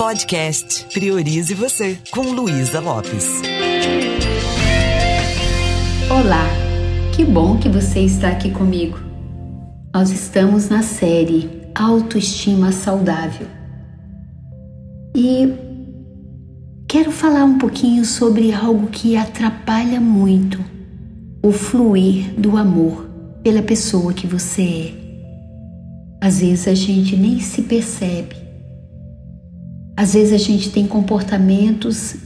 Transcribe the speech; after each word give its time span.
Podcast 0.00 0.86
Priorize 0.94 1.52
Você, 1.52 1.98
com 2.10 2.22
Luísa 2.22 2.80
Lopes. 2.80 3.42
Olá, 6.08 6.46
que 7.14 7.22
bom 7.22 7.58
que 7.58 7.68
você 7.68 8.00
está 8.00 8.30
aqui 8.30 8.50
comigo. 8.50 8.98
Nós 9.92 10.10
estamos 10.10 10.70
na 10.70 10.82
série 10.82 11.50
Autoestima 11.74 12.72
Saudável. 12.72 13.46
E 15.14 15.52
quero 16.88 17.12
falar 17.12 17.44
um 17.44 17.58
pouquinho 17.58 18.06
sobre 18.06 18.54
algo 18.54 18.86
que 18.86 19.18
atrapalha 19.18 20.00
muito 20.00 20.64
o 21.42 21.52
fluir 21.52 22.32
do 22.40 22.56
amor 22.56 23.06
pela 23.42 23.60
pessoa 23.60 24.14
que 24.14 24.26
você 24.26 24.62
é. 24.62 26.26
Às 26.26 26.40
vezes 26.40 26.66
a 26.66 26.74
gente 26.74 27.14
nem 27.18 27.38
se 27.38 27.60
percebe. 27.60 28.39
Às 30.00 30.14
vezes 30.14 30.32
a 30.32 30.38
gente 30.38 30.70
tem 30.70 30.86
comportamentos 30.86 32.16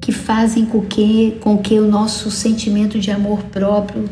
que 0.00 0.10
fazem 0.10 0.66
com 0.66 0.80
que, 0.80 1.38
com 1.40 1.56
que 1.56 1.78
o 1.78 1.88
nosso 1.88 2.32
sentimento 2.32 2.98
de 2.98 3.12
amor 3.12 3.44
próprio 3.44 4.10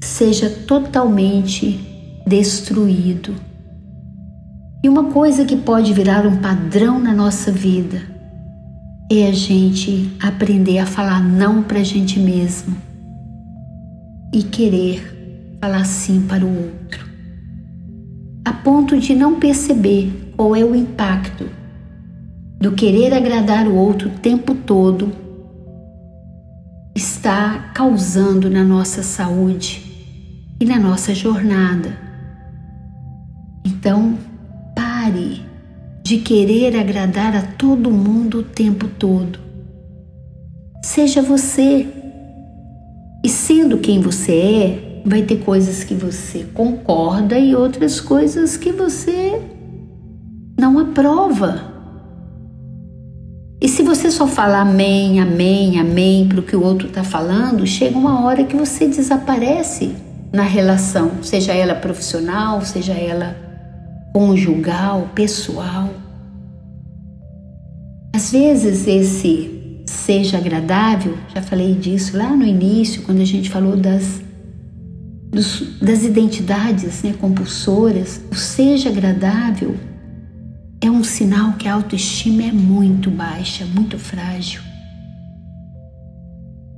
seja 0.00 0.48
totalmente 0.48 1.78
destruído. 2.26 3.34
E 4.82 4.88
uma 4.88 5.12
coisa 5.12 5.44
que 5.44 5.54
pode 5.54 5.92
virar 5.92 6.26
um 6.26 6.38
padrão 6.38 6.98
na 6.98 7.12
nossa 7.12 7.52
vida 7.52 8.00
é 9.12 9.26
a 9.26 9.32
gente 9.32 10.10
aprender 10.22 10.78
a 10.78 10.86
falar 10.86 11.22
não 11.22 11.62
para 11.62 11.80
a 11.80 11.84
gente 11.84 12.18
mesmo 12.18 12.74
e 14.32 14.42
querer 14.42 15.58
falar 15.60 15.84
sim 15.84 16.22
para 16.22 16.46
o 16.46 16.48
outro, 16.48 17.06
a 18.42 18.54
ponto 18.54 18.98
de 18.98 19.14
não 19.14 19.38
perceber 19.38 20.21
qual 20.36 20.56
é 20.56 20.64
o 20.64 20.74
impacto 20.74 21.48
do 22.60 22.72
querer 22.72 23.12
agradar 23.12 23.66
o 23.66 23.74
outro 23.74 24.08
o 24.08 24.18
tempo 24.18 24.54
todo 24.54 25.12
está 26.94 27.70
causando 27.74 28.48
na 28.48 28.62
nossa 28.62 29.02
saúde 29.02 29.82
e 30.60 30.64
na 30.64 30.78
nossa 30.78 31.14
jornada. 31.14 31.98
Então, 33.66 34.16
pare 34.76 35.42
de 36.04 36.18
querer 36.18 36.76
agradar 36.76 37.34
a 37.34 37.42
todo 37.42 37.90
mundo 37.90 38.38
o 38.38 38.42
tempo 38.44 38.86
todo. 38.86 39.38
Seja 40.84 41.22
você. 41.22 41.86
E 43.24 43.28
sendo 43.28 43.78
quem 43.78 44.00
você 44.00 44.32
é, 44.32 45.02
vai 45.04 45.22
ter 45.22 45.38
coisas 45.38 45.82
que 45.84 45.94
você 45.94 46.44
concorda 46.52 47.38
e 47.38 47.54
outras 47.54 48.00
coisas 48.00 48.56
que 48.56 48.72
você 48.72 49.40
não 50.58 50.78
aprova. 50.78 51.72
E 53.60 53.68
se 53.68 53.82
você 53.82 54.10
só 54.10 54.26
falar 54.26 54.62
amém, 54.62 55.20
amém, 55.20 55.78
amém 55.78 56.26
para 56.28 56.40
o 56.40 56.42
que 56.42 56.56
o 56.56 56.64
outro 56.64 56.88
está 56.88 57.04
falando, 57.04 57.66
chega 57.66 57.96
uma 57.96 58.24
hora 58.24 58.44
que 58.44 58.56
você 58.56 58.88
desaparece 58.88 59.94
na 60.32 60.42
relação, 60.42 61.22
seja 61.22 61.52
ela 61.52 61.74
profissional, 61.74 62.60
seja 62.62 62.92
ela 62.92 63.36
conjugal, 64.12 65.10
pessoal. 65.14 65.90
Às 68.14 68.32
vezes 68.32 68.86
esse 68.86 69.84
seja 69.86 70.38
agradável, 70.38 71.16
já 71.32 71.40
falei 71.40 71.74
disso 71.74 72.16
lá 72.16 72.34
no 72.34 72.44
início, 72.44 73.02
quando 73.02 73.20
a 73.20 73.24
gente 73.24 73.48
falou 73.48 73.76
das, 73.76 74.20
dos, 75.30 75.78
das 75.80 76.02
identidades 76.02 77.04
né, 77.04 77.14
compulsoras, 77.20 78.20
o 78.30 78.34
seja 78.34 78.88
agradável 78.88 79.76
é 80.82 80.90
um 80.90 81.04
sinal 81.04 81.54
que 81.54 81.68
a 81.68 81.74
autoestima 81.74 82.42
é 82.42 82.52
muito 82.52 83.10
baixa, 83.10 83.64
muito 83.64 83.98
frágil. 83.98 84.60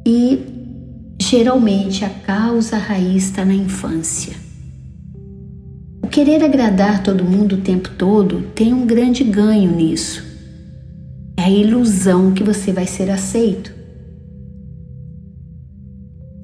E 0.07 0.39
geralmente 1.21 2.05
a 2.05 2.11
causa 2.11 2.77
raiz 2.77 3.25
está 3.25 3.45
na 3.45 3.55
infância. 3.55 4.35
O 6.03 6.07
querer 6.07 6.45
agradar 6.45 7.03
todo 7.03 7.25
mundo 7.25 7.57
o 7.57 7.61
tempo 7.63 7.89
todo 7.97 8.43
tem 8.55 8.73
um 8.73 8.87
grande 8.87 9.25
ganho 9.25 9.75
nisso 9.75 10.35
é 11.37 11.43
a 11.45 11.51
ilusão 11.51 12.33
que 12.33 12.43
você 12.43 12.73
vai 12.73 12.87
ser 12.87 13.11
aceito. 13.11 13.75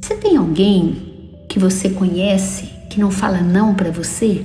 Você 0.02 0.14
tem 0.16 0.36
alguém 0.36 1.44
que 1.48 1.58
você 1.58 1.90
conhece 1.90 2.68
que 2.90 3.00
não 3.00 3.10
fala 3.10 3.40
não 3.40 3.74
para 3.74 3.90
você? 3.90 4.44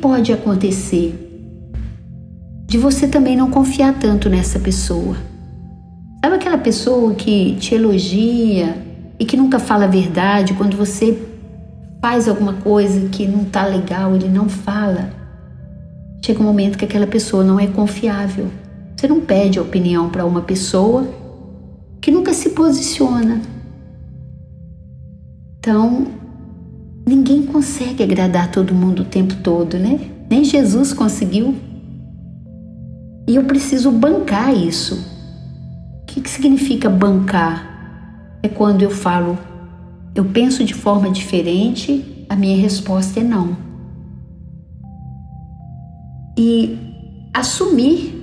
Pode 0.00 0.32
acontecer 0.32 1.24
de 2.66 2.78
você 2.78 3.08
também 3.08 3.36
não 3.36 3.50
confiar 3.50 3.98
tanto 3.98 4.28
nessa 4.28 4.58
pessoa? 4.58 5.16
Sabe 6.24 6.36
aquela 6.36 6.58
pessoa 6.58 7.14
que 7.14 7.56
te 7.56 7.74
elogia 7.74 8.76
e 9.18 9.24
que 9.24 9.36
nunca 9.36 9.58
fala 9.58 9.84
a 9.84 9.88
verdade 9.88 10.54
quando 10.54 10.76
você 10.76 11.20
faz 12.00 12.28
alguma 12.28 12.54
coisa 12.54 13.08
que 13.08 13.26
não 13.26 13.44
tá 13.44 13.64
legal, 13.66 14.14
ele 14.14 14.28
não 14.28 14.48
fala? 14.48 15.18
chega 16.28 16.40
um 16.40 16.44
momento 16.44 16.76
que 16.76 16.84
aquela 16.84 17.06
pessoa 17.06 17.42
não 17.42 17.58
é 17.58 17.66
confiável. 17.66 18.48
Você 18.94 19.08
não 19.08 19.20
pede 19.20 19.58
opinião 19.58 20.10
para 20.10 20.26
uma 20.26 20.42
pessoa 20.42 21.08
que 22.02 22.10
nunca 22.10 22.34
se 22.34 22.50
posiciona. 22.50 23.40
Então, 25.58 26.06
ninguém 27.08 27.42
consegue 27.42 28.02
agradar 28.02 28.50
todo 28.50 28.74
mundo 28.74 29.00
o 29.00 29.06
tempo 29.06 29.34
todo, 29.36 29.78
né? 29.78 29.98
Nem 30.30 30.44
Jesus 30.44 30.92
conseguiu. 30.92 31.54
E 33.26 33.34
eu 33.34 33.44
preciso 33.44 33.90
bancar 33.90 34.54
isso. 34.54 34.94
O 36.02 36.06
que, 36.06 36.20
que 36.20 36.30
significa 36.30 36.88
bancar? 36.88 38.38
É 38.42 38.48
quando 38.48 38.82
eu 38.82 38.90
falo, 38.90 39.36
eu 40.14 40.24
penso 40.24 40.62
de 40.62 40.74
forma 40.74 41.10
diferente, 41.10 42.26
a 42.28 42.36
minha 42.36 42.56
resposta 42.56 43.20
é 43.20 43.22
não 43.24 43.68
e 46.38 46.78
assumir 47.34 48.14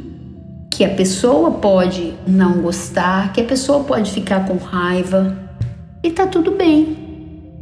que 0.71 0.85
a 0.85 0.89
pessoa 0.89 1.51
pode 1.51 2.13
não 2.25 2.61
gostar, 2.61 3.33
que 3.33 3.41
a 3.41 3.43
pessoa 3.43 3.83
pode 3.83 4.09
ficar 4.11 4.47
com 4.47 4.55
raiva 4.55 5.37
e 6.01 6.09
tá 6.09 6.25
tudo 6.25 6.51
bem. 6.51 7.04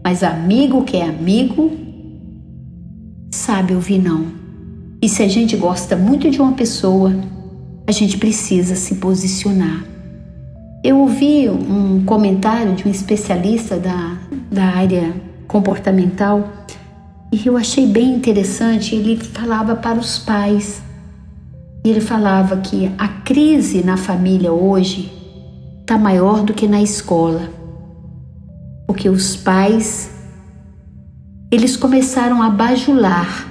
Mas 0.04 0.24
amigo 0.24 0.84
que 0.84 0.98
é 0.98 1.04
amigo 1.04 1.72
sabe 3.32 3.74
ouvir 3.74 4.00
não. 4.00 4.28
E 5.02 5.10
se 5.10 5.24
a 5.24 5.28
gente 5.28 5.56
gosta 5.58 5.96
muito 5.96 6.30
de 6.30 6.42
uma 6.42 6.54
pessoa, 6.54 7.14
a 7.88 7.92
gente 7.92 8.18
precisa 8.18 8.76
se 8.76 8.96
posicionar. 8.96 9.84
Eu 10.84 11.00
ouvi 11.00 11.50
um 11.50 12.04
comentário 12.06 12.74
de 12.76 12.88
um 12.88 12.92
especialista 12.92 13.78
da, 13.78 14.18
da 14.52 14.66
área 14.66 15.14
comportamental 15.48 16.50
e 17.32 17.48
eu 17.48 17.58
achei 17.58 17.88
bem 17.88 18.14
interessante, 18.14 18.96
ele 18.96 19.18
falava 19.18 19.76
para 19.76 19.98
os 19.98 20.20
pais. 20.20 20.84
Ele 21.84 22.00
falava 22.00 22.58
que 22.58 22.92
a 22.98 23.08
crise 23.08 23.84
na 23.84 23.98
família 23.98 24.52
hoje 24.52 25.12
está 25.82 25.98
maior 25.98 26.44
do 26.44 26.54
que 26.54 26.68
na 26.68 26.82
escola. 26.82 27.50
Porque 28.88 29.10
os 29.10 29.36
pais 29.36 30.14
eles 31.54 31.78
começaram 31.78 32.42
a 32.42 32.50
bajular 32.50 33.48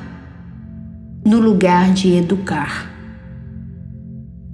no 1.24 1.38
lugar 1.38 1.92
de 1.92 2.16
educar. 2.16 2.90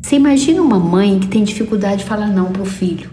Você 0.02 0.16
imagina 0.16 0.60
uma 0.60 0.78
mãe 0.78 1.18
que 1.18 1.28
tem 1.28 1.44
dificuldade 1.44 1.98
de 1.98 2.04
falar 2.04 2.28
não 2.28 2.52
para 2.52 2.60
o 2.60 2.66
filho. 2.66 3.10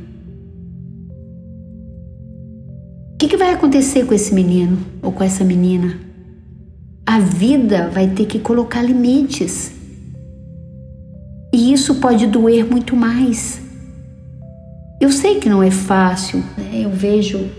O 3.13 3.17
que, 3.17 3.29
que 3.29 3.37
vai 3.37 3.53
acontecer 3.53 4.05
com 4.05 4.13
esse 4.13 4.33
menino 4.35 4.77
ou 5.01 5.13
com 5.13 5.23
essa 5.23 5.45
menina? 5.45 5.97
A 7.05 7.17
vida 7.19 7.89
vai 7.89 8.09
ter 8.09 8.25
que 8.25 8.39
colocar 8.39 8.81
limites. 8.81 9.71
E 11.53 11.71
isso 11.71 11.95
pode 11.95 12.27
doer 12.27 12.69
muito 12.69 12.93
mais. 12.93 13.61
Eu 14.99 15.11
sei 15.11 15.39
que 15.39 15.49
não 15.49 15.61
é 15.61 15.69
fácil, 15.69 16.39
né? 16.57 16.81
eu 16.83 16.89
vejo 16.89 17.49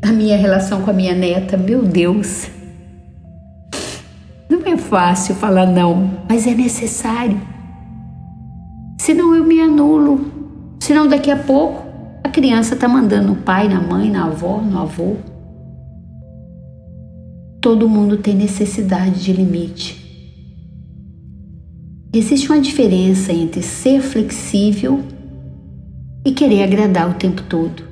a 0.00 0.12
minha 0.12 0.36
relação 0.36 0.82
com 0.82 0.90
a 0.90 0.94
minha 0.94 1.14
neta, 1.14 1.56
meu 1.56 1.82
Deus. 1.82 2.48
Não 4.48 4.60
é 4.64 4.76
fácil 4.76 5.34
falar 5.34 5.66
não, 5.66 6.10
mas 6.28 6.46
é 6.46 6.54
necessário. 6.54 7.40
Senão 9.00 9.34
eu 9.34 9.44
me 9.44 9.60
anulo. 9.60 10.32
Senão 10.80 11.08
daqui 11.08 11.30
a 11.30 11.36
pouco 11.36 11.84
a 12.22 12.28
criança 12.28 12.74
está 12.74 12.86
mandando 12.86 13.28
no 13.28 13.36
pai, 13.36 13.68
na 13.68 13.80
mãe, 13.80 14.10
na 14.10 14.26
avó, 14.26 14.60
no 14.60 14.78
avô. 14.78 15.16
Todo 17.60 17.88
mundo 17.88 18.18
tem 18.18 18.34
necessidade 18.34 19.22
de 19.22 19.32
limite. 19.32 20.04
Existe 22.12 22.48
uma 22.48 22.60
diferença 22.60 23.32
entre 23.32 23.62
ser 23.62 24.00
flexível 24.00 25.02
e 26.24 26.32
querer 26.32 26.62
agradar 26.62 27.10
o 27.10 27.14
tempo 27.14 27.42
todo. 27.42 27.82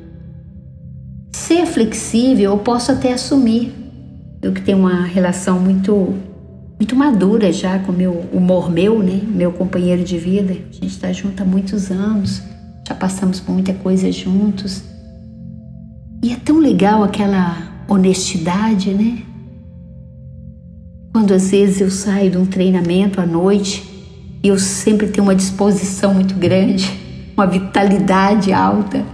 Ser 1.32 1.66
flexível 1.66 2.52
eu 2.52 2.58
posso 2.58 2.90
até 2.90 3.12
assumir. 3.12 3.72
Eu 4.40 4.52
que 4.52 4.62
tenho 4.62 4.78
uma 4.78 5.04
relação 5.04 5.60
muito 5.60 6.14
muito 6.78 6.96
madura 6.96 7.52
já 7.52 7.78
com 7.78 7.92
meu 7.92 8.12
humor 8.32 8.68
meu, 8.68 9.00
né? 9.00 9.20
Meu 9.24 9.52
companheiro 9.52 10.02
de 10.02 10.18
vida. 10.18 10.52
A 10.52 10.72
gente 10.72 10.88
está 10.88 11.12
junto 11.12 11.40
há 11.40 11.46
muitos 11.46 11.92
anos, 11.92 12.42
já 12.86 12.94
passamos 12.94 13.38
por 13.38 13.52
muita 13.52 13.72
coisa 13.72 14.10
juntos. 14.10 14.82
E 16.24 16.32
é 16.32 16.36
tão 16.36 16.58
legal 16.58 17.04
aquela 17.04 17.84
honestidade, 17.88 18.90
né? 18.90 19.22
Quando 21.12 21.34
às 21.34 21.50
vezes 21.50 21.80
eu 21.80 21.90
saio 21.90 22.30
de 22.30 22.38
um 22.38 22.46
treinamento 22.46 23.20
à 23.20 23.26
noite 23.26 23.88
e 24.42 24.48
eu 24.48 24.58
sempre 24.58 25.06
tenho 25.06 25.24
uma 25.24 25.36
disposição 25.36 26.14
muito 26.14 26.34
grande, 26.34 26.90
uma 27.36 27.46
vitalidade 27.46 28.52
alta, 28.52 29.04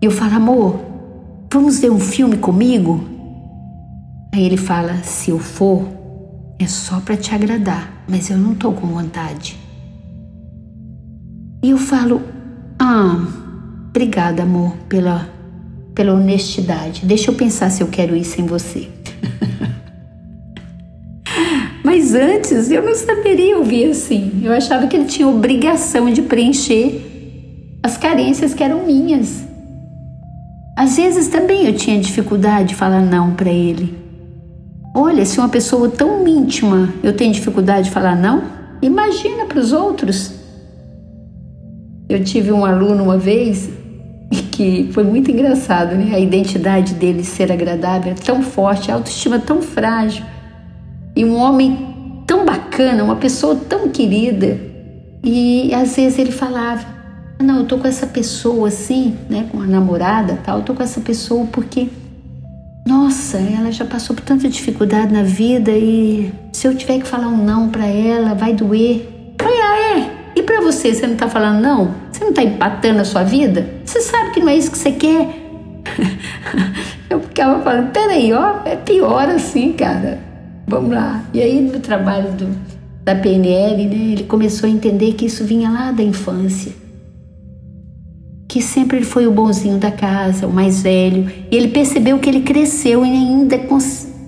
e 0.00 0.04
eu 0.04 0.10
falo, 0.10 0.34
amor, 0.34 0.80
vamos 1.52 1.78
ver 1.78 1.90
um 1.90 2.00
filme 2.00 2.36
comigo? 2.36 3.04
Aí 4.34 4.44
ele 4.44 4.56
fala: 4.56 5.02
se 5.02 5.30
eu 5.30 5.38
for, 5.38 5.86
é 6.58 6.66
só 6.66 7.00
para 7.00 7.16
te 7.16 7.34
agradar, 7.34 8.04
mas 8.08 8.30
eu 8.30 8.38
não 8.38 8.54
tô 8.54 8.72
com 8.72 8.86
vontade. 8.86 9.58
E 11.62 11.70
eu 11.70 11.76
falo: 11.76 12.22
ah, 12.78 13.26
obrigada, 13.90 14.42
amor, 14.42 14.74
pela, 14.88 15.28
pela 15.94 16.14
honestidade. 16.14 17.04
Deixa 17.04 17.30
eu 17.30 17.34
pensar 17.34 17.70
se 17.70 17.82
eu 17.82 17.88
quero 17.88 18.16
ir 18.16 18.24
sem 18.24 18.46
você. 18.46 18.88
Mas 21.84 22.14
antes 22.14 22.70
eu 22.70 22.82
não 22.82 22.94
saberia 22.94 23.58
ouvir 23.58 23.90
assim. 23.90 24.40
Eu 24.42 24.52
achava 24.52 24.86
que 24.86 24.96
ele 24.96 25.04
tinha 25.04 25.28
obrigação 25.28 26.10
de 26.10 26.22
preencher 26.22 27.11
as 27.82 27.96
carências 27.96 28.54
que 28.54 28.62
eram 28.62 28.86
minhas. 28.86 29.44
Às 30.76 30.96
vezes 30.96 31.28
também 31.28 31.66
eu 31.66 31.74
tinha 31.74 32.00
dificuldade 32.00 32.70
de 32.70 32.74
falar 32.74 33.00
não 33.00 33.34
para 33.34 33.50
ele. 33.50 33.98
Olha, 34.94 35.24
se 35.24 35.38
uma 35.38 35.48
pessoa 35.48 35.88
tão 35.88 36.26
íntima 36.26 36.92
eu 37.02 37.14
tenho 37.14 37.32
dificuldade 37.32 37.88
de 37.88 37.90
falar 37.90 38.14
não, 38.14 38.42
imagina 38.80 39.46
para 39.46 39.58
os 39.58 39.72
outros. 39.72 40.32
Eu 42.08 42.22
tive 42.22 42.52
um 42.52 42.64
aluno 42.64 43.02
uma 43.02 43.18
vez 43.18 43.70
que 44.52 44.88
foi 44.92 45.02
muito 45.02 45.30
engraçado, 45.30 45.94
né? 45.94 46.14
A 46.14 46.20
identidade 46.20 46.94
dele 46.94 47.24
ser 47.24 47.50
agradável 47.50 48.12
é 48.12 48.14
tão 48.14 48.42
forte, 48.42 48.90
a 48.90 48.94
autoestima 48.94 49.38
tão 49.38 49.60
frágil. 49.60 50.24
E 51.16 51.24
um 51.24 51.36
homem 51.36 52.22
tão 52.26 52.44
bacana, 52.44 53.02
uma 53.02 53.16
pessoa 53.16 53.56
tão 53.56 53.88
querida. 53.88 54.58
E 55.22 55.72
às 55.74 55.96
vezes 55.96 56.18
ele 56.18 56.32
falava: 56.32 56.91
Não, 57.42 57.58
eu 57.58 57.64
tô 57.66 57.76
com 57.76 57.88
essa 57.88 58.06
pessoa 58.06 58.68
assim, 58.68 59.16
né? 59.28 59.48
Com 59.50 59.60
a 59.60 59.66
namorada 59.66 60.38
tal, 60.44 60.58
eu 60.58 60.64
tô 60.64 60.74
com 60.74 60.82
essa 60.82 61.00
pessoa 61.00 61.44
porque 61.46 61.88
nossa, 62.86 63.38
ela 63.38 63.70
já 63.70 63.84
passou 63.84 64.14
por 64.14 64.24
tanta 64.24 64.48
dificuldade 64.48 65.12
na 65.12 65.22
vida 65.22 65.70
e 65.70 66.32
se 66.52 66.66
eu 66.66 66.74
tiver 66.74 66.98
que 66.98 67.06
falar 67.06 67.28
um 67.28 67.44
não 67.44 67.68
para 67.68 67.86
ela, 67.86 68.34
vai 68.34 68.54
doer. 68.54 69.08
Ah, 69.40 69.98
é? 69.98 70.10
E 70.36 70.42
para 70.42 70.60
você, 70.60 70.94
você 70.94 71.06
não 71.06 71.16
tá 71.16 71.28
falando 71.28 71.60
não? 71.60 71.94
Você 72.10 72.24
não 72.24 72.32
tá 72.32 72.42
empatando 72.42 73.00
a 73.00 73.04
sua 73.04 73.22
vida? 73.22 73.68
Você 73.84 74.00
sabe 74.00 74.30
que 74.30 74.40
não 74.40 74.48
é 74.48 74.56
isso 74.56 74.70
que 74.70 74.78
você 74.78 74.92
quer? 74.92 75.28
eu 77.10 77.20
ficava 77.20 77.62
falando, 77.62 77.90
peraí, 77.92 78.32
ó, 78.32 78.60
é 78.64 78.76
pior 78.76 79.28
assim, 79.28 79.72
cara. 79.72 80.18
Vamos 80.66 80.92
lá. 80.92 81.22
E 81.34 81.40
aí 81.40 81.60
no 81.60 81.80
trabalho 81.80 82.32
do, 82.32 82.48
da 83.04 83.14
PNL, 83.14 83.86
né, 83.86 84.12
ele 84.12 84.24
começou 84.24 84.68
a 84.68 84.72
entender 84.72 85.14
que 85.14 85.26
isso 85.26 85.44
vinha 85.44 85.70
lá 85.70 85.92
da 85.92 86.02
infância 86.02 86.81
que 88.52 88.60
sempre 88.60 88.98
ele 88.98 89.06
foi 89.06 89.26
o 89.26 89.30
bonzinho 89.30 89.78
da 89.78 89.90
casa, 89.90 90.46
o 90.46 90.52
mais 90.52 90.82
velho, 90.82 91.26
e 91.50 91.56
ele 91.56 91.68
percebeu 91.68 92.18
que 92.18 92.28
ele 92.28 92.42
cresceu 92.42 93.02
e 93.02 93.08
ainda 93.08 93.58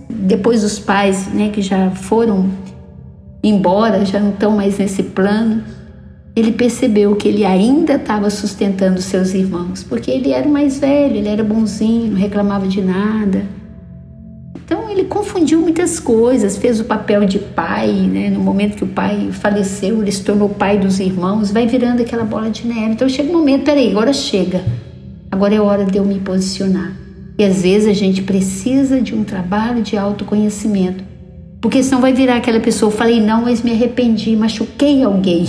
depois 0.08 0.62
dos 0.62 0.78
pais, 0.78 1.26
né, 1.26 1.50
que 1.50 1.60
já 1.60 1.90
foram 1.90 2.48
embora, 3.42 4.02
já 4.06 4.18
não 4.18 4.30
estão 4.30 4.52
mais 4.52 4.78
nesse 4.78 5.02
plano, 5.02 5.62
ele 6.34 6.52
percebeu 6.52 7.14
que 7.16 7.28
ele 7.28 7.44
ainda 7.44 7.96
estava 7.96 8.30
sustentando 8.30 9.02
seus 9.02 9.34
irmãos, 9.34 9.82
porque 9.82 10.10
ele 10.10 10.32
era 10.32 10.48
o 10.48 10.50
mais 10.50 10.78
velho, 10.78 11.16
ele 11.16 11.28
era 11.28 11.44
bonzinho, 11.44 12.12
não 12.12 12.18
reclamava 12.18 12.66
de 12.66 12.80
nada. 12.80 13.42
Então 14.54 14.88
ele 14.90 15.04
confundiu 15.04 15.60
muitas 15.60 15.98
coisas, 15.98 16.56
fez 16.56 16.80
o 16.80 16.84
papel 16.84 17.26
de 17.26 17.38
pai, 17.38 17.90
né? 17.90 18.30
No 18.30 18.40
momento 18.40 18.76
que 18.76 18.84
o 18.84 18.88
pai 18.88 19.30
faleceu, 19.32 20.00
ele 20.00 20.12
se 20.12 20.22
tornou 20.22 20.48
pai 20.48 20.78
dos 20.78 21.00
irmãos, 21.00 21.50
vai 21.50 21.66
virando 21.66 22.02
aquela 22.02 22.24
bola 22.24 22.50
de 22.50 22.66
neve. 22.66 22.92
Então 22.92 23.08
chega 23.08 23.30
um 23.30 23.32
momento, 23.32 23.64
peraí, 23.64 23.90
agora 23.90 24.12
chega. 24.12 24.64
Agora 25.30 25.54
é 25.54 25.60
hora 25.60 25.84
de 25.84 25.98
eu 25.98 26.04
me 26.04 26.20
posicionar. 26.20 26.92
E 27.36 27.44
às 27.44 27.62
vezes 27.62 27.88
a 27.88 27.92
gente 27.92 28.22
precisa 28.22 29.00
de 29.00 29.14
um 29.14 29.24
trabalho 29.24 29.82
de 29.82 29.96
autoconhecimento. 29.96 31.02
Porque 31.60 31.82
senão 31.82 32.00
vai 32.00 32.12
virar 32.12 32.36
aquela 32.36 32.60
pessoa, 32.60 32.92
falei 32.92 33.20
não, 33.20 33.42
mas 33.42 33.62
me 33.62 33.72
arrependi, 33.72 34.36
machuquei 34.36 35.02
alguém. 35.02 35.46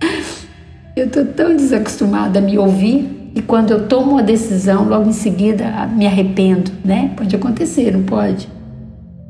Eu 0.96 1.10
tô 1.10 1.24
tão 1.24 1.54
desacostumada 1.54 2.38
a 2.38 2.42
me 2.42 2.56
ouvir 2.56 3.15
e 3.36 3.42
quando 3.42 3.70
eu 3.70 3.86
tomo 3.86 4.12
uma 4.12 4.22
decisão, 4.22 4.88
logo 4.88 5.10
em 5.10 5.12
seguida 5.12 5.86
me 5.88 6.06
arrependo, 6.06 6.72
né? 6.82 7.12
Pode 7.14 7.36
acontecer, 7.36 7.92
não 7.92 8.02
pode? 8.02 8.48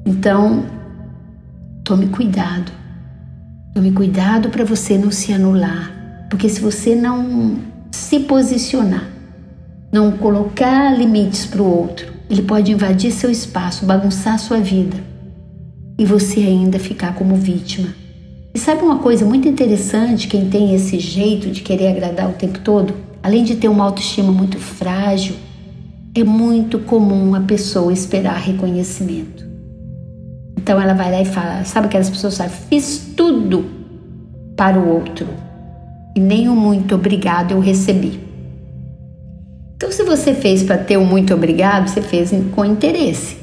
Então, 0.06 0.64
tome 1.82 2.06
cuidado. 2.06 2.70
Tome 3.74 3.90
cuidado 3.90 4.48
para 4.48 4.64
você 4.64 4.96
não 4.96 5.10
se 5.10 5.32
anular, 5.32 5.92
porque 6.30 6.48
se 6.48 6.60
você 6.60 6.94
não 6.94 7.56
se 7.90 8.20
posicionar, 8.20 9.10
não 9.92 10.12
colocar 10.12 10.96
limites 10.96 11.44
para 11.44 11.60
o 11.60 11.66
outro, 11.68 12.12
ele 12.30 12.42
pode 12.42 12.70
invadir 12.70 13.10
seu 13.10 13.28
espaço, 13.28 13.84
bagunçar 13.84 14.38
sua 14.38 14.58
vida 14.58 14.96
e 15.98 16.04
você 16.04 16.38
ainda 16.38 16.78
ficar 16.78 17.12
como 17.16 17.34
vítima. 17.34 17.88
E 18.54 18.58
sabe 18.58 18.84
uma 18.84 19.00
coisa 19.00 19.26
muito 19.26 19.48
interessante, 19.48 20.28
quem 20.28 20.48
tem 20.48 20.76
esse 20.76 21.00
jeito 21.00 21.50
de 21.50 21.60
querer 21.60 21.88
agradar 21.88 22.30
o 22.30 22.34
tempo 22.34 22.60
todo? 22.60 23.05
Além 23.26 23.42
de 23.42 23.56
ter 23.56 23.66
uma 23.66 23.82
autoestima 23.82 24.30
muito 24.30 24.56
frágil, 24.56 25.34
é 26.14 26.22
muito 26.22 26.78
comum 26.78 27.34
a 27.34 27.40
pessoa 27.40 27.92
esperar 27.92 28.36
reconhecimento. 28.36 29.44
Então 30.56 30.80
ela 30.80 30.94
vai 30.94 31.10
lá 31.10 31.20
e 31.20 31.24
fala, 31.24 31.64
sabe 31.64 31.88
aquelas 31.88 32.08
pessoas 32.08 32.38
que 32.38 32.48
fiz 32.48 33.14
tudo 33.16 33.64
para 34.56 34.78
o 34.78 34.88
outro 34.88 35.26
e 36.14 36.20
nem 36.20 36.48
o 36.48 36.54
muito 36.54 36.94
obrigado 36.94 37.50
eu 37.50 37.58
recebi. 37.58 38.20
Então 39.74 39.90
se 39.90 40.04
você 40.04 40.32
fez 40.32 40.62
para 40.62 40.78
ter 40.78 40.96
o 40.96 41.00
um 41.00 41.04
muito 41.04 41.34
obrigado, 41.34 41.88
você 41.88 42.00
fez 42.00 42.30
com 42.54 42.64
interesse. 42.64 43.38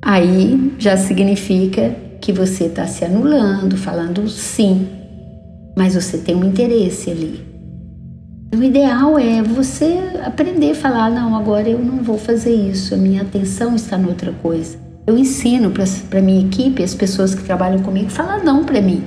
Aí 0.00 0.72
já 0.78 0.96
significa 0.96 1.94
que 2.22 2.32
você 2.32 2.64
está 2.64 2.86
se 2.86 3.04
anulando, 3.04 3.76
falando 3.76 4.26
sim, 4.30 4.88
mas 5.76 5.94
você 5.94 6.16
tem 6.16 6.34
um 6.34 6.44
interesse 6.44 7.10
ali. 7.10 7.49
O 8.52 8.60
ideal 8.64 9.16
é 9.16 9.40
você 9.42 9.96
aprender 10.24 10.72
a 10.72 10.74
falar: 10.74 11.08
não, 11.08 11.36
agora 11.36 11.68
eu 11.68 11.78
não 11.78 12.02
vou 12.02 12.18
fazer 12.18 12.52
isso, 12.52 12.94
a 12.94 12.96
minha 12.96 13.22
atenção 13.22 13.76
está 13.76 13.96
noutra 13.96 14.32
coisa. 14.42 14.76
Eu 15.06 15.16
ensino 15.16 15.70
para 15.70 16.20
minha 16.20 16.44
equipe, 16.46 16.82
as 16.82 16.92
pessoas 16.92 17.32
que 17.32 17.44
trabalham 17.44 17.80
comigo, 17.80 18.10
falar 18.10 18.42
não 18.42 18.64
para 18.64 18.82
mim. 18.82 19.04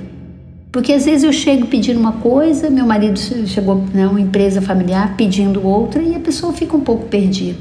Porque 0.72 0.92
às 0.92 1.04
vezes 1.04 1.24
eu 1.24 1.32
chego 1.32 1.66
pedindo 1.66 2.00
uma 2.00 2.14
coisa, 2.14 2.70
meu 2.70 2.86
marido 2.86 3.18
chegou 3.46 3.84
né, 3.92 4.08
empresa 4.18 4.62
familiar 4.62 5.14
pedindo 5.16 5.64
outra 5.64 6.02
e 6.02 6.14
a 6.14 6.20
pessoa 6.20 6.52
fica 6.52 6.74
um 6.76 6.80
pouco 6.80 7.06
perdida. 7.06 7.58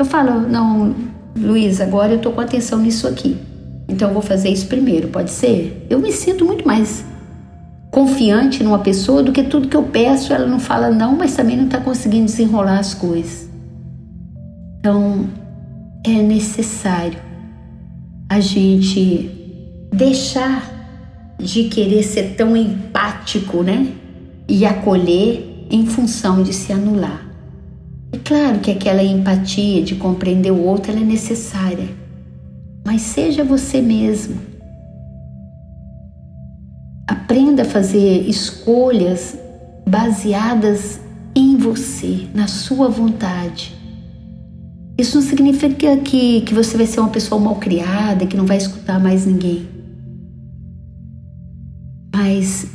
Eu 0.00 0.04
falo: 0.04 0.40
não, 0.40 0.94
Luiz, 1.38 1.80
agora 1.80 2.12
eu 2.12 2.16
estou 2.16 2.32
com 2.32 2.40
atenção 2.40 2.80
nisso 2.80 3.06
aqui. 3.06 3.36
Então 3.88 4.08
eu 4.08 4.14
vou 4.14 4.22
fazer 4.22 4.48
isso 4.48 4.66
primeiro, 4.66 5.08
pode 5.08 5.30
ser? 5.30 5.86
Eu 5.88 6.00
me 6.00 6.10
sinto 6.10 6.44
muito 6.44 6.66
mais 6.66 7.04
confiante 7.90 8.62
numa 8.62 8.78
pessoa 8.78 9.22
do 9.22 9.32
que 9.32 9.42
tudo 9.42 9.68
que 9.68 9.76
eu 9.76 9.82
peço, 9.82 10.32
ela 10.32 10.46
não 10.46 10.60
fala 10.60 10.90
não, 10.90 11.16
mas 11.16 11.34
também 11.34 11.56
não 11.56 11.64
está 11.64 11.80
conseguindo 11.80 12.26
desenrolar 12.26 12.78
as 12.78 12.94
coisas. 12.94 13.48
Então, 14.78 15.28
é 16.06 16.22
necessário 16.22 17.18
a 18.28 18.40
gente 18.40 19.30
deixar 19.92 20.70
de 21.38 21.64
querer 21.64 22.02
ser 22.02 22.34
tão 22.36 22.56
empático, 22.56 23.62
né? 23.62 23.88
E 24.48 24.64
acolher 24.64 25.66
em 25.70 25.86
função 25.86 26.42
de 26.42 26.52
se 26.52 26.72
anular. 26.72 27.26
É 28.12 28.18
claro 28.18 28.58
que 28.60 28.70
aquela 28.70 29.02
empatia 29.02 29.82
de 29.82 29.96
compreender 29.96 30.50
o 30.50 30.62
outro 30.62 30.92
é 30.92 30.96
necessária, 30.96 31.88
mas 32.84 33.02
seja 33.02 33.44
você 33.44 33.80
mesmo 33.80 34.49
Aprenda 37.10 37.62
a 37.62 37.64
fazer 37.64 38.28
escolhas 38.28 39.36
baseadas 39.84 41.00
em 41.34 41.56
você, 41.56 42.28
na 42.32 42.46
sua 42.46 42.88
vontade. 42.88 43.76
Isso 44.96 45.18
não 45.18 45.26
significa 45.26 45.96
que, 45.96 46.42
que 46.42 46.54
você 46.54 46.76
vai 46.76 46.86
ser 46.86 47.00
uma 47.00 47.08
pessoa 47.08 47.40
mal 47.40 47.56
criada, 47.56 48.26
que 48.26 48.36
não 48.36 48.46
vai 48.46 48.58
escutar 48.58 49.00
mais 49.00 49.26
ninguém. 49.26 49.66
Mas 52.14 52.68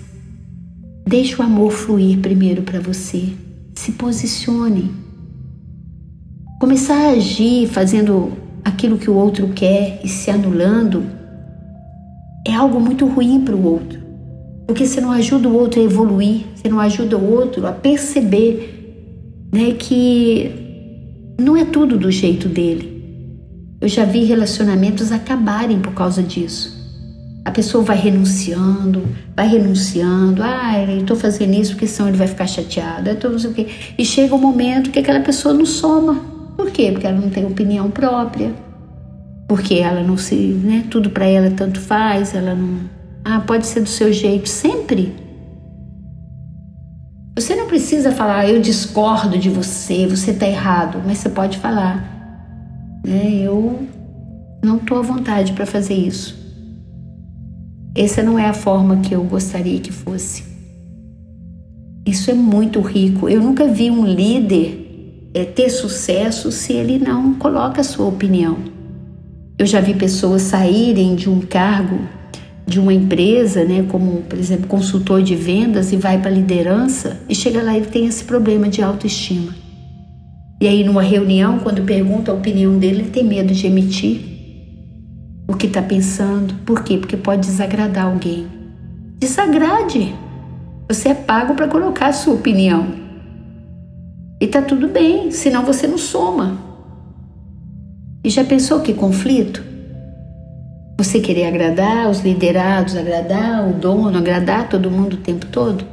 deixe 1.08 1.42
o 1.42 1.42
amor 1.42 1.72
fluir 1.72 2.20
primeiro 2.20 2.62
para 2.62 2.82
você. 2.82 3.30
Se 3.74 3.94
posicione. 3.94 4.92
Começar 6.60 6.98
a 6.98 7.12
agir 7.12 7.70
fazendo 7.70 8.34
aquilo 8.66 8.98
que 8.98 9.10
o 9.10 9.16
outro 9.16 9.48
quer 9.56 10.02
e 10.04 10.10
se 10.10 10.30
anulando 10.30 11.06
é 12.46 12.54
algo 12.54 12.82
muito 12.82 13.08
ruim 13.08 13.40
para 13.40 13.56
o 13.56 13.66
outro. 13.66 14.05
Porque 14.68 14.86
você 14.86 15.00
não 15.00 15.12
ajuda 15.12 15.48
o 15.48 15.56
outro 15.56 15.80
a 15.80 15.84
evoluir, 15.84 16.46
você 16.56 16.68
não 16.68 16.80
ajuda 16.80 17.18
o 17.18 17.34
outro 17.34 17.66
a 17.68 17.72
perceber 17.72 18.76
né, 19.54 19.72
que 19.72 20.52
não 21.40 21.56
é 21.56 21.66
tudo 21.66 21.98
do 21.98 22.12
jeito 22.12 22.50
dele. 22.50 22.96
Eu 23.80 23.88
já 23.88 24.04
vi 24.06 24.24
relacionamentos 24.24 25.12
acabarem 25.12 25.80
por 25.80 25.94
causa 25.94 26.24
disso. 26.24 26.74
A 27.46 27.52
pessoa 27.52 27.84
vai 27.84 27.98
renunciando, 27.98 29.04
vai 29.36 29.48
renunciando. 29.48 30.42
Ah, 30.42 30.80
eu 30.80 31.02
estou 31.02 31.16
fazendo 31.16 31.54
isso 31.54 31.74
porque 31.74 31.86
senão 31.86 32.10
ele 32.10 32.18
vai 32.18 32.28
ficar 32.28 32.48
chateado. 32.48 33.08
Eu 33.08 33.16
tô 33.18 33.30
não 33.30 33.38
sei 33.38 33.52
o 33.52 33.54
quê. 33.54 33.68
E 33.98 34.04
chega 34.04 34.34
um 34.34 34.40
momento 34.40 34.90
que 34.90 34.98
aquela 34.98 35.20
pessoa 35.20 35.54
não 35.54 35.66
soma. 35.66 36.16
Por 36.58 36.72
quê? 36.72 36.92
Porque 36.92 37.06
ela 37.06 37.20
não 37.20 37.30
tem 37.30 37.46
opinião 37.46 37.92
própria. 37.92 38.52
Porque 39.48 39.76
ela 39.76 40.02
não 40.02 40.18
se. 40.18 40.36
Né, 40.36 40.86
tudo 40.90 41.12
para 41.12 41.26
ela 41.26 41.52
tanto 41.52 41.80
faz. 41.80 42.34
Ela 42.34 42.56
não. 42.56 42.80
Ah, 43.28 43.40
pode 43.40 43.66
ser 43.66 43.82
do 43.82 43.90
seu 43.90 44.14
jeito. 44.14 44.48
Sempre. 44.48 45.16
Você 47.36 47.56
não 47.56 47.66
precisa 47.66 48.12
falar, 48.12 48.48
eu 48.48 48.62
discordo 48.62 49.38
de 49.38 49.50
você, 49.50 50.06
você 50.06 50.30
está 50.30 50.48
errado. 50.48 51.02
Mas 51.04 51.18
você 51.18 51.30
pode 51.30 51.58
falar, 51.58 53.02
né, 53.04 53.32
eu 53.34 53.88
não 54.64 54.78
estou 54.78 55.00
à 55.00 55.02
vontade 55.02 55.54
para 55.54 55.66
fazer 55.66 55.96
isso. 55.96 56.46
Essa 57.96 58.22
não 58.22 58.38
é 58.38 58.46
a 58.46 58.54
forma 58.54 58.98
que 58.98 59.16
eu 59.16 59.24
gostaria 59.24 59.80
que 59.80 59.92
fosse. 59.92 60.44
Isso 62.06 62.30
é 62.30 62.34
muito 62.36 62.80
rico. 62.82 63.28
Eu 63.28 63.42
nunca 63.42 63.68
vi 63.68 63.90
um 63.90 64.06
líder 64.06 65.32
é, 65.34 65.46
ter 65.46 65.70
sucesso 65.70 66.52
se 66.52 66.74
ele 66.74 67.00
não 67.00 67.34
coloca 67.34 67.82
a 67.82 67.84
sua 67.84 68.06
opinião. 68.06 68.58
Eu 69.58 69.66
já 69.66 69.82
vi 69.82 69.96
pessoas 69.96 70.44
saírem 70.44 71.16
de 71.16 71.30
um 71.30 71.40
cargo 71.40 72.00
de 72.68 72.80
uma 72.80 72.94
empresa, 72.94 73.64
né, 73.64 73.86
como 73.90 74.24
por 74.24 74.40
exemplo 74.40 74.68
consultor 74.68 75.22
de 75.22 75.36
vendas 75.36 75.92
e 75.94 75.98
vai 75.98 76.20
para 76.20 76.32
liderança 76.32 77.20
e 77.30 77.36
chega 77.36 77.62
lá 77.62 77.78
e 77.78 77.82
tem 77.82 78.06
esse 78.08 78.24
problema 78.24 78.68
de 78.68 78.82
autoestima. 78.82 79.54
E 80.60 80.68
aí 80.68 80.84
numa 80.84 81.04
reunião, 81.04 81.60
quando 81.60 81.84
pergunta 81.84 82.32
a 82.32 82.36
opinião 82.36 82.78
dele, 82.78 83.02
ele 83.02 83.10
tem 83.10 83.24
medo 83.24 83.54
de 83.54 83.68
emitir 83.68 84.22
o 85.48 85.54
que 85.54 85.68
está 85.68 85.82
pensando. 85.82 86.56
Por 86.66 86.84
quê? 86.84 86.98
Porque 86.98 87.18
pode 87.18 87.42
desagradar 87.48 88.06
alguém. 88.06 88.48
Desagrade. 89.20 90.16
Você 90.90 91.10
é 91.10 91.14
pago 91.14 91.56
para 91.56 91.68
colocar 91.68 92.08
a 92.08 92.14
sua 92.14 92.34
opinião. 92.34 92.88
E 94.40 94.48
tá 94.48 94.62
tudo 94.62 94.88
bem, 94.88 95.32
senão 95.32 95.64
você 95.64 95.88
não 95.88 95.98
soma. 95.98 96.58
E 98.24 98.30
já 98.30 98.44
pensou 98.44 98.82
que 98.82 98.94
conflito? 98.94 99.64
Você 100.98 101.20
querer 101.20 101.46
agradar 101.46 102.10
os 102.10 102.22
liderados, 102.22 102.96
agradar 102.96 103.70
o 103.70 103.74
dono, 103.74 104.18
agradar 104.18 104.70
todo 104.70 104.90
mundo 104.90 105.16
o 105.16 105.18
tempo 105.18 105.46
todo? 105.48 105.84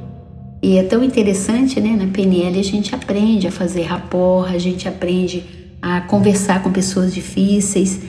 E 0.62 0.78
é 0.78 0.84
tão 0.84 1.02
interessante, 1.02 1.80
né? 1.80 1.96
Na 1.98 2.06
PNL 2.06 2.60
a 2.60 2.62
gente 2.62 2.94
aprende 2.94 3.48
a 3.48 3.50
fazer 3.50 3.82
rapport, 3.82 4.54
a 4.54 4.58
gente 4.58 4.86
aprende 4.86 5.42
a 5.82 6.02
conversar 6.02 6.62
com 6.62 6.70
pessoas 6.70 7.12
difíceis, 7.12 8.00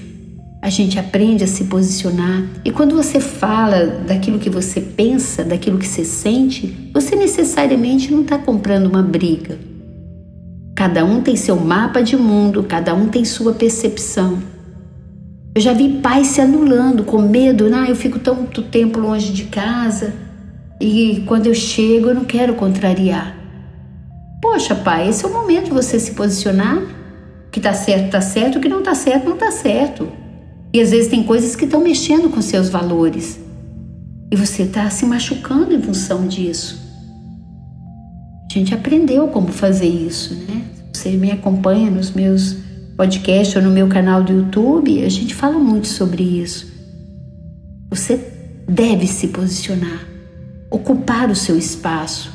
a 0.61 0.69
gente 0.69 0.99
aprende 0.99 1.43
a 1.43 1.47
se 1.47 1.63
posicionar. 1.63 2.47
E 2.63 2.69
quando 2.69 2.95
você 2.95 3.19
fala 3.19 3.87
daquilo 4.07 4.37
que 4.37 4.51
você 4.51 4.79
pensa, 4.79 5.43
daquilo 5.43 5.79
que 5.79 5.87
você 5.87 6.05
sente, 6.05 6.91
você 6.93 7.15
necessariamente 7.15 8.11
não 8.11 8.21
está 8.21 8.37
comprando 8.37 8.85
uma 8.85 9.01
briga. 9.01 9.57
Cada 10.75 11.03
um 11.03 11.21
tem 11.21 11.35
seu 11.35 11.55
mapa 11.55 12.03
de 12.03 12.15
mundo, 12.15 12.63
cada 12.63 12.93
um 12.93 13.07
tem 13.07 13.25
sua 13.25 13.53
percepção. 13.53 14.52
Eu 15.55 15.61
já 15.61 15.71
vi 15.71 15.99
pais 16.01 16.27
se 16.27 16.41
anulando 16.41 17.03
com 17.03 17.21
medo, 17.21 17.69
ah, 17.73 17.87
eu 17.87 17.95
fico 17.95 18.17
tanto 18.17 18.63
tempo 18.63 18.99
longe 18.99 19.31
de 19.31 19.45
casa 19.45 20.13
e 20.81 21.23
quando 21.27 21.45
eu 21.45 21.53
chego 21.53 22.09
eu 22.09 22.15
não 22.15 22.25
quero 22.25 22.55
contrariar. 22.55 23.37
Poxa, 24.41 24.73
pai, 24.73 25.09
esse 25.09 25.23
é 25.23 25.27
o 25.27 25.31
momento 25.31 25.65
de 25.65 25.71
você 25.71 25.99
se 25.99 26.13
posicionar. 26.13 26.77
O 27.47 27.51
que 27.51 27.59
está 27.59 27.71
certo, 27.73 28.05
está 28.05 28.19
certo, 28.19 28.57
o 28.57 28.61
que 28.61 28.67
não 28.67 28.79
está 28.79 28.95
certo, 28.95 29.25
não 29.25 29.35
está 29.35 29.51
certo. 29.51 30.11
E 30.73 30.81
às 30.81 30.89
vezes 30.89 31.07
tem 31.07 31.23
coisas 31.23 31.55
que 31.55 31.65
estão 31.65 31.81
mexendo 31.81 32.29
com 32.29 32.41
seus 32.41 32.67
valores. 32.67 33.39
E 34.31 34.35
você 34.35 34.63
está 34.63 34.89
se 34.89 35.05
machucando 35.05 35.71
em 35.71 35.81
função 35.81 36.27
disso. 36.27 36.81
A 38.49 38.53
gente 38.53 38.73
aprendeu 38.73 39.27
como 39.27 39.49
fazer 39.49 39.87
isso, 39.87 40.33
né? 40.49 40.63
Você 40.91 41.11
me 41.11 41.31
acompanha 41.31 41.91
nos 41.91 42.11
meus 42.11 42.57
podcasts 42.95 43.55
ou 43.55 43.61
no 43.61 43.71
meu 43.71 43.87
canal 43.87 44.23
do 44.23 44.31
YouTube, 44.31 45.03
a 45.03 45.09
gente 45.09 45.33
fala 45.33 45.57
muito 45.57 45.87
sobre 45.87 46.23
isso. 46.23 46.71
Você 47.89 48.19
deve 48.67 49.07
se 49.07 49.27
posicionar, 49.27 50.07
ocupar 50.69 51.29
o 51.29 51.35
seu 51.35 51.57
espaço. 51.57 52.31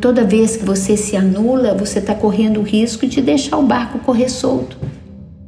Toda 0.00 0.24
vez 0.24 0.56
que 0.56 0.64
você 0.64 0.96
se 0.96 1.16
anula, 1.16 1.74
você 1.74 1.98
está 2.00 2.14
correndo 2.14 2.60
o 2.60 2.64
risco 2.64 3.06
de 3.06 3.20
deixar 3.20 3.58
o 3.58 3.62
barco 3.62 4.00
correr 4.00 4.28
solto. 4.28 4.76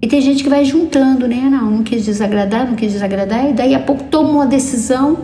E 0.02 0.06
tem 0.06 0.20
gente 0.20 0.42
que 0.42 0.48
vai 0.48 0.64
juntando, 0.64 1.26
né? 1.26 1.48
Não, 1.50 1.70
não 1.70 1.82
quis 1.82 2.04
desagradar, 2.04 2.66
não 2.66 2.74
quis 2.74 2.92
desagradar, 2.92 3.50
e 3.50 3.52
daí 3.52 3.74
a 3.74 3.80
pouco 3.80 4.04
toma 4.04 4.30
uma 4.30 4.46
decisão 4.46 5.18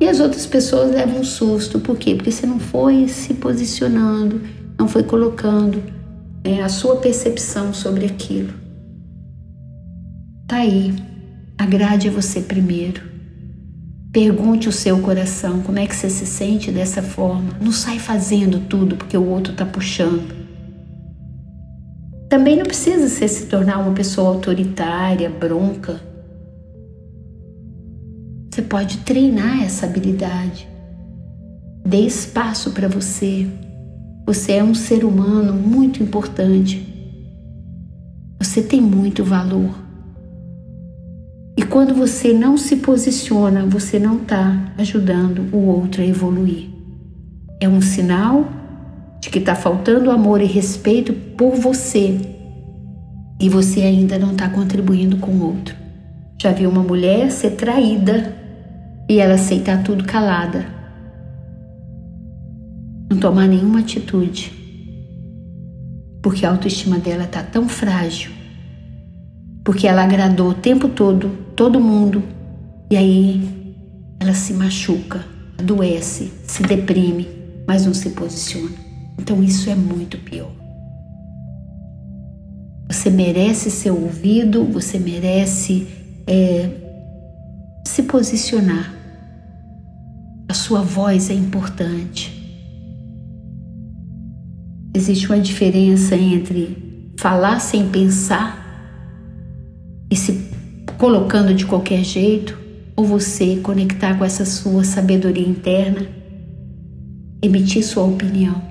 e 0.00 0.08
as 0.08 0.20
outras 0.20 0.46
pessoas 0.46 0.92
levam 0.92 1.20
um 1.20 1.24
susto. 1.24 1.78
Por 1.78 1.96
quê? 1.96 2.14
Porque 2.14 2.30
você 2.30 2.46
não 2.46 2.58
foi 2.58 3.08
se 3.08 3.34
posicionando, 3.34 4.40
não 4.78 4.88
foi 4.88 5.02
colocando 5.02 5.82
é, 6.44 6.62
a 6.62 6.68
sua 6.68 6.96
percepção 6.96 7.72
sobre 7.72 8.04
aquilo. 8.04 8.52
Tá 10.46 10.58
aí. 10.58 10.94
Agrade 11.56 12.08
a 12.08 12.12
você 12.12 12.42
primeiro. 12.42 13.02
Pergunte 14.12 14.68
o 14.68 14.72
seu 14.72 15.00
coração 15.00 15.62
como 15.62 15.78
é 15.78 15.86
que 15.86 15.96
você 15.96 16.10
se 16.10 16.26
sente 16.26 16.70
dessa 16.70 17.02
forma. 17.02 17.56
Não 17.60 17.72
sai 17.72 17.98
fazendo 17.98 18.60
tudo 18.68 18.96
porque 18.96 19.16
o 19.16 19.26
outro 19.26 19.52
está 19.52 19.64
puxando. 19.64 20.44
Também 22.28 22.56
não 22.56 22.64
precisa 22.64 23.08
ser 23.08 23.28
se 23.28 23.46
tornar 23.46 23.78
uma 23.78 23.92
pessoa 23.92 24.28
autoritária, 24.28 25.30
bronca. 25.30 26.00
Você 28.52 28.62
pode 28.62 28.98
treinar 28.98 29.64
essa 29.64 29.86
habilidade. 29.86 30.68
Dê 31.84 32.00
espaço 32.00 32.70
para 32.72 32.88
você. 32.88 33.48
Você 34.26 34.52
é 34.52 34.64
um 34.64 34.74
ser 34.74 35.04
humano 35.04 35.52
muito 35.52 36.02
importante. 36.02 36.86
Você 38.40 38.62
tem 38.62 38.80
muito 38.80 39.24
valor. 39.24 39.74
E 41.56 41.62
quando 41.62 41.94
você 41.94 42.32
não 42.32 42.56
se 42.56 42.76
posiciona, 42.76 43.64
você 43.66 43.98
não 43.98 44.22
está 44.22 44.72
ajudando 44.78 45.54
o 45.54 45.58
outro 45.66 46.02
a 46.02 46.06
evoluir. 46.06 46.68
É 47.60 47.68
um 47.68 47.80
sinal 47.80 48.48
de 49.20 49.30
que 49.30 49.38
está 49.38 49.54
faltando 49.54 50.10
amor 50.10 50.40
e 50.40 50.46
respeito 50.46 51.12
por 51.12 51.54
você 51.54 52.34
e 53.40 53.48
você 53.48 53.82
ainda 53.82 54.18
não 54.18 54.32
está 54.32 54.48
contribuindo 54.48 55.16
com 55.18 55.32
o 55.32 55.44
outro. 55.44 55.74
Já 56.40 56.52
viu 56.52 56.70
uma 56.70 56.82
mulher 56.82 57.30
ser 57.30 57.52
traída 57.52 58.34
e 59.08 59.18
ela 59.18 59.34
aceitar 59.34 59.82
tudo 59.82 60.04
calada, 60.04 60.66
não 63.10 63.18
tomar 63.18 63.46
nenhuma 63.46 63.80
atitude, 63.80 64.52
porque 66.22 66.44
a 66.44 66.50
autoestima 66.50 66.98
dela 66.98 67.24
está 67.24 67.42
tão 67.42 67.68
frágil, 67.68 68.32
porque 69.64 69.86
ela 69.86 70.04
agradou 70.04 70.50
o 70.50 70.54
tempo 70.54 70.88
todo 70.88 71.44
todo 71.54 71.80
mundo 71.80 72.22
e 72.90 72.96
aí 72.96 73.76
ela 74.20 74.34
se 74.34 74.52
machuca, 74.52 75.24
adoece, 75.58 76.32
se 76.46 76.62
deprime, 76.62 77.28
mas 77.66 77.86
não 77.86 77.94
se 77.94 78.10
posiciona. 78.10 78.74
Então 79.18 79.42
isso 79.42 79.70
é 79.70 79.74
muito 79.74 80.18
pior. 80.18 80.50
Você 82.88 83.10
merece 83.10 83.70
ser 83.70 83.90
ouvido, 83.90 84.64
você 84.64 84.98
merece 84.98 85.86
é, 86.26 86.70
se 87.86 88.02
posicionar. 88.02 88.94
A 90.48 90.54
sua 90.54 90.82
voz 90.82 91.30
é 91.30 91.34
importante. 91.34 92.33
Existe 94.94 95.26
uma 95.26 95.40
diferença 95.40 96.14
entre 96.14 97.12
falar 97.18 97.58
sem 97.58 97.88
pensar 97.88 98.64
e 100.08 100.14
se 100.14 100.48
colocando 100.96 101.52
de 101.52 101.66
qualquer 101.66 102.04
jeito, 102.04 102.56
ou 102.94 103.04
você 103.04 103.56
conectar 103.56 104.16
com 104.16 104.24
essa 104.24 104.44
sua 104.44 104.84
sabedoria 104.84 105.46
interna, 105.46 106.06
emitir 107.42 107.84
sua 107.84 108.04
opinião. 108.04 108.62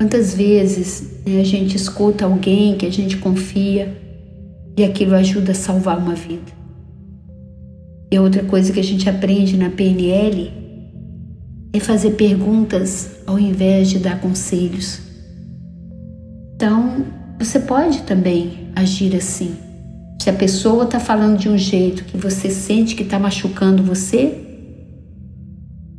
Quantas 0.00 0.34
vezes 0.34 1.20
né, 1.24 1.40
a 1.40 1.44
gente 1.44 1.76
escuta 1.76 2.24
alguém 2.24 2.76
que 2.76 2.84
a 2.84 2.90
gente 2.90 3.16
confia 3.16 3.96
e 4.76 4.82
aquilo 4.82 5.14
ajuda 5.14 5.52
a 5.52 5.54
salvar 5.54 5.98
uma 5.98 6.14
vida? 6.14 6.52
E 8.10 8.18
outra 8.18 8.42
coisa 8.42 8.72
que 8.72 8.80
a 8.80 8.84
gente 8.84 9.08
aprende 9.08 9.56
na 9.56 9.70
PNL 9.70 10.65
é 11.76 11.80
fazer 11.80 12.12
perguntas 12.12 13.10
ao 13.26 13.38
invés 13.38 13.88
de 13.88 13.98
dar 13.98 14.20
conselhos. 14.20 15.00
Então, 16.54 17.04
você 17.38 17.60
pode 17.60 18.02
também 18.02 18.70
agir 18.74 19.14
assim. 19.14 19.56
Se 20.20 20.30
a 20.30 20.32
pessoa 20.32 20.84
está 20.84 20.98
falando 20.98 21.38
de 21.38 21.48
um 21.48 21.58
jeito 21.58 22.04
que 22.04 22.16
você 22.16 22.50
sente 22.50 22.94
que 22.94 23.02
está 23.02 23.18
machucando 23.18 23.82
você, 23.82 24.38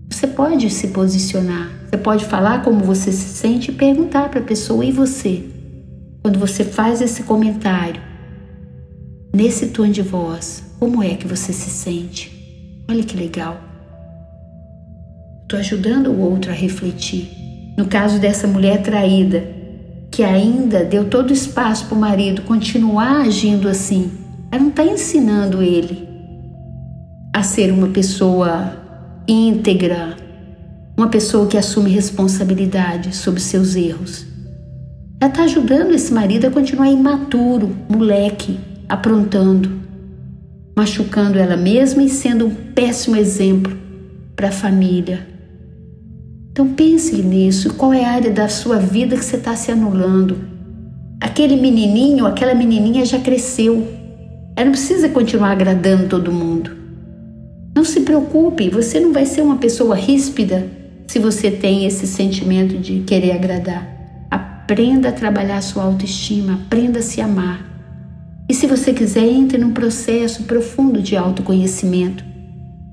você 0.09 0.27
pode 0.27 0.69
se 0.69 0.87
posicionar. 0.87 1.69
Você 1.89 1.97
pode 1.97 2.25
falar 2.25 2.63
como 2.63 2.83
você 2.83 3.11
se 3.11 3.29
sente 3.29 3.71
e 3.71 3.73
perguntar 3.73 4.29
para 4.29 4.39
a 4.39 4.43
pessoa 4.43 4.83
e 4.83 4.91
você. 4.91 5.43
Quando 6.21 6.39
você 6.39 6.63
faz 6.63 7.01
esse 7.01 7.23
comentário, 7.23 8.01
nesse 9.33 9.67
tom 9.67 9.87
de 9.87 10.01
voz, 10.01 10.63
como 10.79 11.01
é 11.03 11.15
que 11.15 11.27
você 11.27 11.53
se 11.53 11.69
sente? 11.69 12.83
Olha 12.89 13.03
que 13.03 13.15
legal. 13.15 13.66
Estou 15.47 15.61
ajudando 15.61 16.07
o 16.07 16.19
outro 16.19 16.51
a 16.51 16.53
refletir. 16.53 17.29
No 17.77 17.85
caso 17.85 18.19
dessa 18.19 18.45
mulher 18.45 18.81
traída, 18.81 19.47
que 20.11 20.21
ainda 20.21 20.83
deu 20.83 21.05
todo 21.05 21.31
espaço 21.31 21.85
para 21.85 21.97
o 21.97 22.01
marido 22.01 22.41
continuar 22.41 23.21
agindo 23.21 23.69
assim, 23.69 24.11
ela 24.51 24.61
não 24.61 24.71
está 24.71 24.83
ensinando 24.83 25.63
ele 25.63 26.05
a 27.33 27.41
ser 27.43 27.71
uma 27.71 27.87
pessoa 27.87 28.73
íntegra, 29.25 30.17
uma 30.97 31.07
pessoa 31.07 31.47
que 31.47 31.55
assume 31.55 31.91
responsabilidade 31.91 33.15
sobre 33.15 33.39
seus 33.39 33.73
erros. 33.73 34.27
Ela 35.21 35.31
está 35.31 35.43
ajudando 35.43 35.93
esse 35.93 36.13
marido 36.13 36.47
a 36.47 36.51
continuar 36.51 36.89
imaturo, 36.89 37.73
moleque, 37.87 38.59
aprontando, 38.89 39.79
machucando 40.75 41.39
ela 41.39 41.55
mesma 41.55 42.03
e 42.03 42.09
sendo 42.09 42.47
um 42.47 42.53
péssimo 42.53 43.15
exemplo 43.15 43.77
para 44.35 44.49
a 44.49 44.51
família. 44.51 45.36
Então 46.57 46.69
pense 46.69 47.15
nisso, 47.21 47.75
qual 47.75 47.93
é 47.93 48.03
a 48.03 48.13
área 48.13 48.31
da 48.31 48.49
sua 48.49 48.77
vida 48.79 49.15
que 49.15 49.23
você 49.23 49.35
está 49.35 49.55
se 49.55 49.71
anulando? 49.71 50.39
Aquele 51.21 51.55
menininho, 51.55 52.25
aquela 52.25 52.55
menininha 52.55 53.05
já 53.05 53.19
cresceu. 53.19 53.87
Ela 54.55 54.65
não 54.65 54.71
precisa 54.71 55.07
continuar 55.07 55.51
agradando 55.51 56.07
todo 56.07 56.31
mundo. 56.31 56.71
Não 57.75 57.85
se 57.85 57.99
preocupe, 57.99 58.71
você 58.71 58.99
não 58.99 59.13
vai 59.13 59.23
ser 59.27 59.43
uma 59.43 59.57
pessoa 59.57 59.93
ríspida 59.93 60.67
se 61.05 61.19
você 61.19 61.51
tem 61.51 61.85
esse 61.85 62.07
sentimento 62.07 62.75
de 62.79 63.01
querer 63.01 63.33
agradar. 63.33 63.87
Aprenda 64.31 65.09
a 65.09 65.11
trabalhar 65.11 65.57
a 65.57 65.61
sua 65.61 65.83
autoestima, 65.83 66.55
aprenda 66.55 66.97
a 66.97 67.03
se 67.03 67.21
amar. 67.21 67.63
E 68.49 68.53
se 68.55 68.65
você 68.65 68.93
quiser, 68.93 69.27
entre 69.27 69.59
num 69.59 69.73
processo 69.73 70.45
profundo 70.45 71.03
de 71.03 71.15
autoconhecimento. 71.15 72.25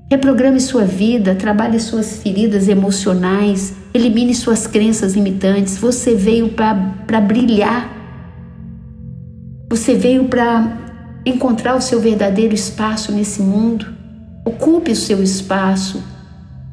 Reprograme 0.09 0.59
sua 0.59 0.83
vida, 0.83 1.33
trabalhe 1.33 1.79
suas 1.79 2.17
feridas 2.21 2.67
emocionais, 2.67 3.73
elimine 3.91 4.35
suas 4.35 4.67
crenças 4.67 5.13
limitantes. 5.15 5.77
Você 5.77 6.13
veio 6.13 6.49
para 6.49 7.21
brilhar. 7.21 7.91
Você 9.67 9.95
veio 9.95 10.25
para 10.25 10.77
encontrar 11.25 11.75
o 11.75 11.81
seu 11.81 11.99
verdadeiro 11.99 12.53
espaço 12.53 13.11
nesse 13.11 13.41
mundo. 13.41 13.87
Ocupe 14.45 14.91
o 14.91 14.95
seu 14.95 15.23
espaço. 15.23 16.03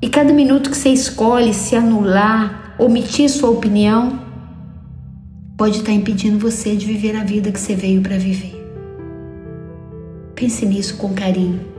E 0.02 0.10
cada 0.10 0.30
minuto 0.30 0.68
que 0.68 0.76
você 0.76 0.90
escolhe 0.90 1.54
se 1.54 1.74
anular, 1.74 2.74
omitir 2.78 3.30
sua 3.30 3.48
opinião, 3.48 4.20
pode 5.56 5.78
estar 5.78 5.92
impedindo 5.92 6.38
você 6.38 6.76
de 6.76 6.84
viver 6.84 7.16
a 7.16 7.24
vida 7.24 7.50
que 7.50 7.58
você 7.58 7.74
veio 7.74 8.02
para 8.02 8.18
viver. 8.18 8.60
Pense 10.34 10.66
nisso 10.66 10.98
com 10.98 11.14
carinho. 11.14 11.71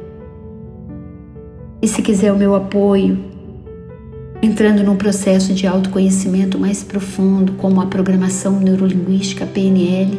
E 1.83 1.87
se 1.87 2.01
quiser 2.01 2.31
o 2.31 2.37
meu 2.37 2.55
apoio, 2.55 3.19
entrando 4.41 4.81
num 4.85 4.95
processo 4.95 5.53
de 5.53 5.67
autoconhecimento 5.67 6.57
mais 6.57 6.81
profundo, 6.81 7.51
como 7.57 7.81
a 7.81 7.87
programação 7.87 8.57
neurolinguística 8.57 9.45
PNL, 9.45 10.17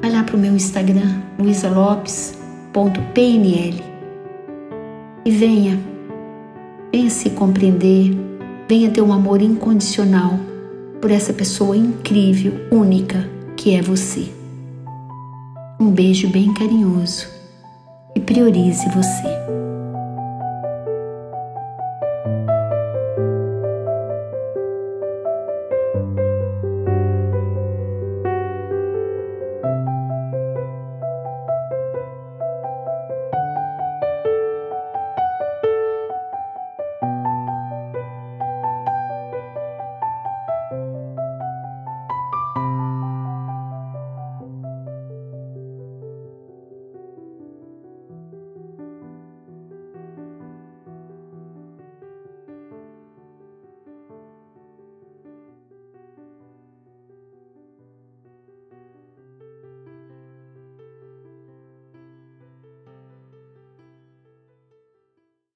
vai 0.00 0.10
lá 0.10 0.24
para 0.24 0.34
o 0.34 0.38
meu 0.38 0.56
Instagram, 0.56 1.20
luisalopes.pnl 1.38 3.82
e 5.26 5.30
venha, 5.30 5.78
venha 6.90 7.10
se 7.10 7.28
compreender, 7.28 8.16
venha 8.66 8.90
ter 8.90 9.02
um 9.02 9.12
amor 9.12 9.42
incondicional 9.42 10.40
por 11.02 11.10
essa 11.10 11.34
pessoa 11.34 11.76
incrível, 11.76 12.54
única 12.72 13.28
que 13.58 13.74
é 13.74 13.82
você. 13.82 14.32
Um 15.78 15.90
beijo 15.90 16.30
bem 16.30 16.54
carinhoso 16.54 17.28
e 18.16 18.20
priorize 18.20 18.88
você. 18.88 19.67